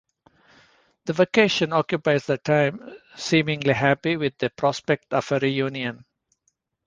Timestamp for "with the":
4.17-4.49